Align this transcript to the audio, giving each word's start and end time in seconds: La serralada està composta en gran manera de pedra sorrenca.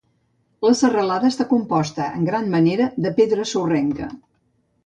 La 0.67 0.71
serralada 0.79 1.29
està 1.33 1.45
composta 1.51 2.09
en 2.21 2.25
gran 2.31 2.49
manera 2.57 2.91
de 3.07 3.15
pedra 3.23 3.47
sorrenca. 3.55 4.09